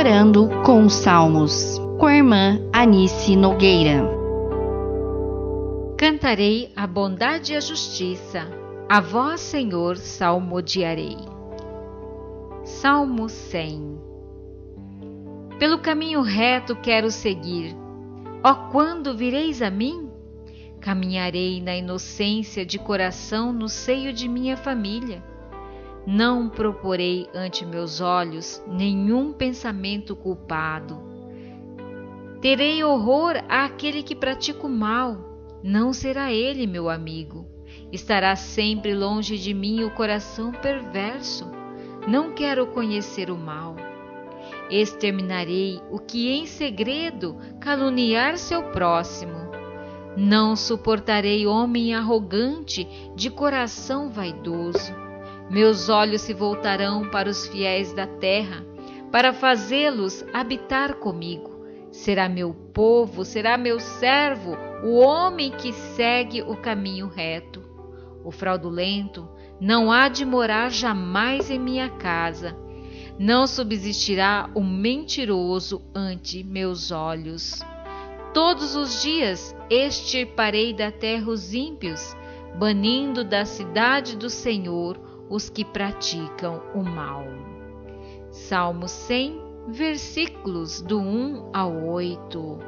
Orando 0.00 0.48
com 0.64 0.86
os 0.86 0.94
Salmos, 0.94 1.78
com 1.98 2.06
a 2.06 2.16
irmã 2.16 2.58
Anice 2.72 3.36
Nogueira. 3.36 4.02
Cantarei 5.98 6.72
a 6.74 6.86
bondade 6.86 7.52
e 7.52 7.56
a 7.56 7.60
justiça, 7.60 8.48
a 8.88 8.98
vós, 8.98 9.42
Senhor, 9.42 9.98
salmodiarei. 9.98 11.18
Salmo 12.64 13.28
100 13.28 14.00
Pelo 15.58 15.78
caminho 15.80 16.22
reto 16.22 16.74
quero 16.76 17.10
seguir. 17.10 17.76
Ó, 18.42 18.54
quando 18.70 19.14
vireis 19.14 19.60
a 19.60 19.68
mim? 19.68 20.10
Caminharei 20.80 21.60
na 21.60 21.76
inocência 21.76 22.64
de 22.64 22.78
coração 22.78 23.52
no 23.52 23.68
seio 23.68 24.14
de 24.14 24.26
minha 24.26 24.56
família. 24.56 25.22
Não 26.06 26.48
proporei 26.48 27.28
ante 27.34 27.66
meus 27.66 28.00
olhos 28.00 28.62
nenhum 28.66 29.32
pensamento 29.32 30.16
culpado. 30.16 30.98
Terei 32.40 32.82
horror 32.82 33.34
àquele 33.48 34.02
que 34.02 34.14
pratica 34.14 34.66
o 34.66 34.70
mal, 34.70 35.30
não 35.62 35.92
será 35.92 36.32
ele 36.32 36.66
meu 36.66 36.88
amigo. 36.88 37.46
Estará 37.92 38.34
sempre 38.34 38.94
longe 38.94 39.36
de 39.36 39.52
mim 39.52 39.84
o 39.84 39.90
coração 39.90 40.52
perverso. 40.52 41.50
Não 42.08 42.32
quero 42.32 42.66
conhecer 42.68 43.30
o 43.30 43.36
mal. 43.36 43.76
Exterminarei 44.70 45.82
o 45.90 45.98
que 45.98 46.30
em 46.30 46.46
segredo 46.46 47.36
caluniar 47.60 48.38
seu 48.38 48.70
próximo. 48.70 49.50
Não 50.16 50.56
suportarei 50.56 51.46
homem 51.46 51.94
arrogante, 51.94 52.88
de 53.14 53.28
coração 53.30 54.08
vaidoso. 54.10 55.09
Meus 55.50 55.88
olhos 55.88 56.20
se 56.20 56.32
voltarão 56.32 57.10
para 57.10 57.28
os 57.28 57.48
fiéis 57.48 57.92
da 57.92 58.06
terra, 58.06 58.64
para 59.10 59.32
fazê-los 59.32 60.24
habitar 60.32 60.94
comigo. 60.94 61.66
Será 61.90 62.28
meu 62.28 62.54
povo, 62.54 63.24
será 63.24 63.58
meu 63.58 63.80
servo, 63.80 64.56
o 64.84 65.00
homem 65.00 65.50
que 65.50 65.72
segue 65.72 66.40
o 66.40 66.56
caminho 66.56 67.08
reto. 67.08 67.60
O 68.24 68.30
fraudulento 68.30 69.28
não 69.60 69.90
há 69.90 70.08
de 70.08 70.24
morar 70.24 70.70
jamais 70.70 71.50
em 71.50 71.58
minha 71.58 71.88
casa. 71.88 72.56
Não 73.18 73.44
subsistirá 73.44 74.48
o 74.54 74.62
mentiroso 74.62 75.82
ante 75.92 76.44
meus 76.44 76.92
olhos. 76.92 77.60
Todos 78.32 78.76
os 78.76 79.02
dias 79.02 79.52
extirparei 79.68 80.72
da 80.72 80.92
terra 80.92 81.28
os 81.28 81.52
ímpios, 81.52 82.16
banindo 82.56 83.24
da 83.24 83.44
cidade 83.44 84.16
do 84.16 84.30
Senhor 84.30 85.10
os 85.30 85.48
que 85.48 85.64
praticam 85.64 86.60
o 86.74 86.82
mal. 86.82 87.24
Salmo 88.32 88.88
100, 88.88 89.40
versículos 89.68 90.82
do 90.82 90.98
1 90.98 91.50
ao 91.54 91.86
8. 91.86 92.58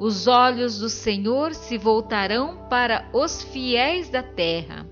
Os 0.00 0.26
olhos 0.26 0.78
do 0.78 0.88
Senhor 0.88 1.54
se 1.54 1.76
voltarão 1.76 2.66
para 2.70 3.10
os 3.12 3.42
fiéis 3.42 4.08
da 4.08 4.22
terra, 4.22 4.86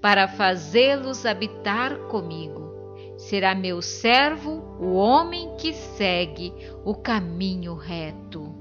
para 0.00 0.28
fazê-los 0.28 1.24
habitar 1.24 1.96
comigo. 2.08 2.70
Será 3.16 3.54
meu 3.54 3.80
servo 3.80 4.62
o 4.78 4.94
homem 4.94 5.56
que 5.56 5.72
segue 5.72 6.52
o 6.84 6.94
caminho 6.94 7.74
reto. 7.74 8.54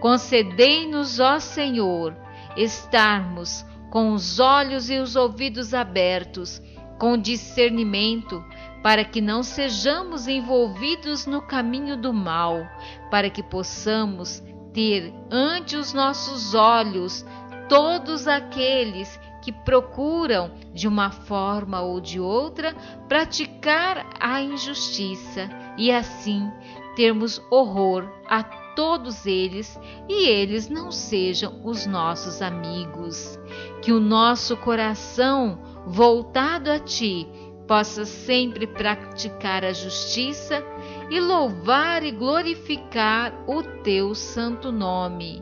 Concedei-nos, 0.00 1.20
ó 1.20 1.38
Senhor, 1.38 2.16
estarmos 2.56 3.66
com 3.90 4.12
os 4.12 4.38
olhos 4.38 4.88
e 4.88 4.98
os 4.98 5.16
ouvidos 5.16 5.74
abertos 5.74 6.62
com 7.00 7.16
discernimento, 7.16 8.44
para 8.82 9.02
que 9.04 9.22
não 9.22 9.42
sejamos 9.42 10.28
envolvidos 10.28 11.24
no 11.24 11.40
caminho 11.40 11.96
do 11.96 12.12
mal, 12.12 12.68
para 13.10 13.30
que 13.30 13.42
possamos 13.42 14.42
ter 14.74 15.12
ante 15.30 15.76
os 15.76 15.94
nossos 15.94 16.54
olhos 16.54 17.24
todos 17.70 18.28
aqueles 18.28 19.18
que 19.42 19.50
procuram, 19.50 20.52
de 20.74 20.86
uma 20.86 21.10
forma 21.10 21.80
ou 21.80 22.00
de 22.00 22.20
outra, 22.20 22.74
praticar 23.08 24.06
a 24.20 24.42
injustiça 24.42 25.48
e 25.78 25.90
assim 25.90 26.52
termos 26.94 27.40
horror 27.50 28.10
a 28.28 28.42
todos 28.74 29.26
eles 29.26 29.78
e 30.08 30.26
eles 30.28 30.68
não 30.68 30.90
sejam 30.90 31.60
os 31.64 31.86
nossos 31.86 32.40
amigos. 32.42 33.38
Que 33.82 33.92
o 33.92 34.00
nosso 34.00 34.56
coração 34.56 35.58
voltado 35.86 36.70
a 36.70 36.78
ti, 36.78 37.26
possa 37.66 38.04
sempre 38.04 38.66
praticar 38.66 39.64
a 39.64 39.72
justiça 39.72 40.60
e 41.08 41.20
louvar 41.20 42.02
e 42.02 42.10
glorificar 42.10 43.32
o 43.46 43.62
teu 43.62 44.12
santo 44.12 44.72
nome. 44.72 45.40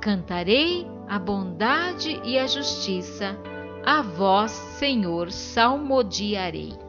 Cantarei 0.00 0.86
a 1.08 1.18
bondade 1.18 2.20
e 2.22 2.38
a 2.38 2.46
justiça, 2.46 3.38
a 3.82 4.02
vós, 4.02 4.50
Senhor, 4.50 5.30
salmodiarei. 5.32 6.83